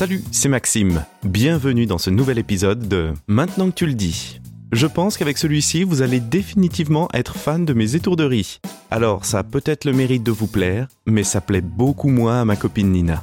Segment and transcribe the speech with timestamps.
[0.00, 1.04] Salut, c'est Maxime.
[1.24, 4.40] Bienvenue dans ce nouvel épisode de Maintenant que tu le dis.
[4.72, 8.60] Je pense qu'avec celui-ci, vous allez définitivement être fan de mes étourderies.
[8.90, 12.44] Alors, ça a peut-être le mérite de vous plaire, mais ça plaît beaucoup moins à
[12.46, 13.22] ma copine Nina.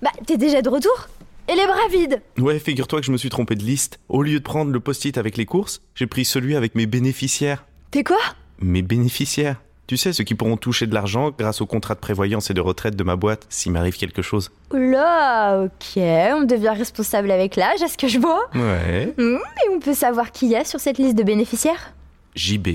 [0.00, 1.08] Bah, t'es déjà de retour?
[1.50, 4.00] Et les bras vides Ouais, figure-toi que je me suis trompé de liste.
[4.08, 7.66] Au lieu de prendre le post-it avec les courses, j'ai pris celui avec mes bénéficiaires.
[7.90, 8.16] T'es quoi?
[8.62, 12.50] Mes bénéficiaires Tu sais, ceux qui pourront toucher de l'argent grâce au contrat de prévoyance
[12.50, 14.50] et de retraite de ma boîte s'il m'arrive quelque chose.
[14.72, 18.48] Oula, ok, on devient responsable avec l'âge, à ce que je vois.
[18.54, 19.12] Ouais.
[19.18, 21.92] Hmm, et on peut savoir qui y a sur cette liste de bénéficiaires?
[22.34, 22.68] JB,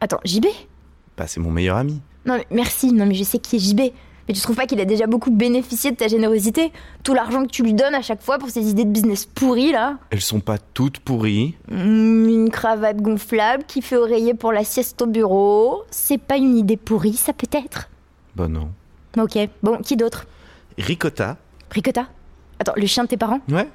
[0.00, 0.46] Attends, JB
[1.16, 2.00] bah c'est mon meilleur ami.
[2.26, 3.80] Non mais merci, non mais je sais qui est JB.
[4.28, 6.72] Mais tu trouves pas qu'il a déjà beaucoup bénéficié de ta générosité?
[7.04, 9.70] Tout l'argent que tu lui donnes à chaque fois pour ses idées de business pourries
[9.70, 9.98] là?
[10.10, 11.54] Elles sont pas toutes pourries.
[11.70, 15.82] Hmm, Une cravate gonflable qui fait oreiller pour la sieste au bureau.
[15.90, 17.88] C'est pas une idée pourrie, ça peut-être?
[18.36, 18.68] Bah non.
[19.18, 20.26] Ok, bon, qui d'autre?
[20.78, 21.38] Ricotta
[21.72, 22.06] Ricotta?
[22.60, 23.40] Attends, le chien de tes parents?
[23.50, 23.68] Ouais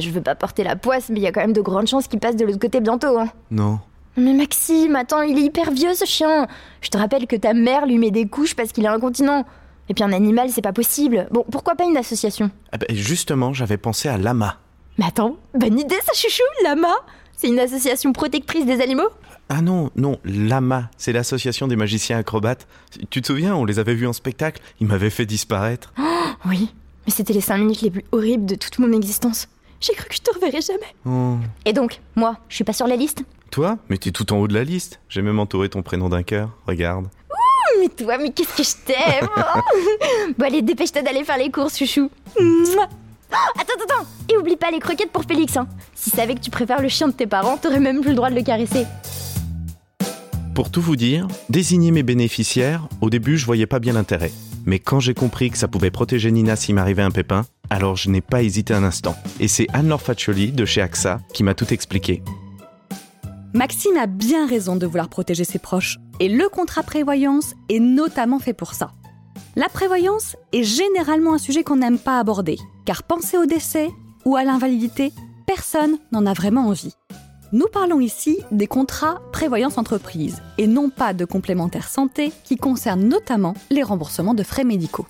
[0.00, 2.08] Je veux pas porter la poisse, mais il y a quand même de grandes chances
[2.08, 3.16] qu'il passe de l'autre côté bientôt.
[3.16, 3.28] Hein.
[3.52, 3.78] Non.
[4.16, 6.48] Mais Maxime, attends, il est hyper vieux ce chien.
[6.80, 9.44] Je te rappelle que ta mère lui met des couches parce qu'il est incontinent.
[9.88, 11.28] Et puis un animal, c'est pas possible.
[11.30, 12.50] Bon, pourquoi pas une association?
[12.72, 14.56] Ah bah, justement, j'avais pensé à Lama.
[14.98, 16.88] Mais attends, bonne idée ça chouchou, Lama
[17.36, 19.08] C'est une association protectrice des animaux?
[19.48, 22.66] Ah non, non, Lama, c'est l'association des magiciens acrobates.
[23.10, 25.92] Tu te souviens, on les avait vus en spectacle, ils m'avaient fait disparaître.
[26.44, 26.72] Oui,
[27.06, 29.48] mais c'était les 5 minutes les plus horribles de toute mon existence.
[29.80, 30.94] J'ai cru que je te reverrais jamais.
[31.04, 31.36] Oh.
[31.64, 33.22] Et donc, moi, je suis pas sur la liste?
[33.50, 33.78] Toi?
[33.88, 35.00] Mais t'es tout en haut de la liste.
[35.08, 37.06] J'ai même entouré ton prénom d'un cœur, regarde.
[37.80, 39.28] Mais toi, mais qu'est-ce que je t'aime?
[40.38, 42.10] Bon allez, dépêche-toi d'aller faire les courses, chouchou.
[42.38, 42.88] Mouah.
[43.32, 45.66] Oh, attends, attends, attends Et oublie pas les croquettes pour Félix, hein.
[45.94, 48.30] Si savais que tu préfères le chien de tes parents, t'aurais même plus le droit
[48.30, 48.86] de le caresser.
[50.54, 54.32] Pour tout vous dire, désigner mes bénéficiaires, au début je voyais pas bien l'intérêt.
[54.64, 58.10] Mais quand j'ai compris que ça pouvait protéger Nina s'il m'arrivait un pépin, alors je
[58.10, 59.16] n'ai pas hésité un instant.
[59.38, 62.22] Et c'est Anne-Laure Faccioli de chez AXA qui m'a tout expliqué.
[63.52, 68.38] Maxime a bien raison de vouloir protéger ses proches, et le contrat prévoyance est notamment
[68.38, 68.92] fait pour ça.
[69.58, 73.88] La prévoyance est généralement un sujet qu'on n'aime pas aborder, car penser au décès
[74.26, 75.14] ou à l'invalidité,
[75.46, 76.92] personne n'en a vraiment envie.
[77.52, 83.08] Nous parlons ici des contrats prévoyance entreprise, et non pas de complémentaires santé qui concernent
[83.08, 85.06] notamment les remboursements de frais médicaux.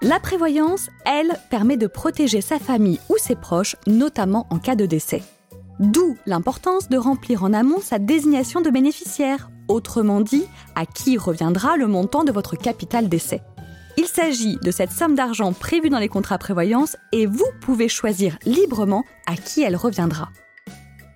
[0.00, 4.86] La prévoyance, elle, permet de protéger sa famille ou ses proches, notamment en cas de
[4.86, 5.22] décès.
[5.80, 10.44] D'où l'importance de remplir en amont sa désignation de bénéficiaire, autrement dit,
[10.74, 13.42] à qui reviendra le montant de votre capital d'essai?
[13.98, 18.38] Il s'agit de cette somme d'argent prévue dans les contrats prévoyance et vous pouvez choisir
[18.44, 20.28] librement à qui elle reviendra.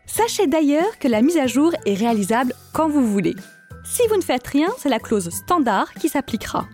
[0.06, 3.36] Sachez d'ailleurs que la mise à jour est réalisable quand vous voulez.
[3.84, 6.66] Si vous ne faites rien, c'est la clause standard qui s'appliquera.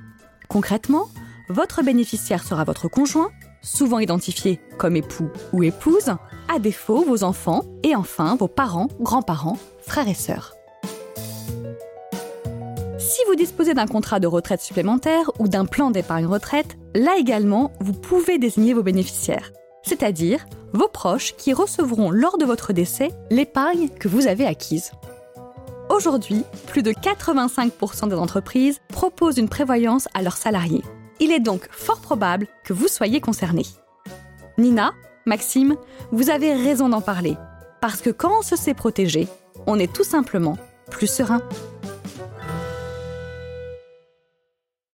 [0.48, 1.08] Concrètement,
[1.48, 3.30] votre bénéficiaire sera votre conjoint,
[3.62, 6.14] souvent identifié comme époux ou épouse,
[6.48, 10.55] à défaut vos enfants et enfin vos parents, grands-parents, frères et sœurs.
[13.26, 17.92] Vous disposez d'un contrat de retraite supplémentaire ou d'un plan d'épargne retraite, là également, vous
[17.92, 24.06] pouvez désigner vos bénéficiaires, c'est-à-dire vos proches qui recevront lors de votre décès l'épargne que
[24.06, 24.92] vous avez acquise.
[25.90, 30.84] Aujourd'hui, plus de 85% des entreprises proposent une prévoyance à leurs salariés.
[31.18, 33.62] Il est donc fort probable que vous soyez concerné.
[34.56, 34.92] Nina,
[35.24, 35.76] Maxime,
[36.12, 37.36] vous avez raison d'en parler,
[37.80, 39.26] parce que quand on se sait protégé,
[39.66, 40.56] on est tout simplement
[40.90, 41.42] plus serein.